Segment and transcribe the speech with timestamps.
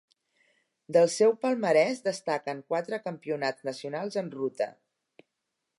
[0.95, 4.71] Del seu palmarès destaquen quatre Campionats nacionals en ruta.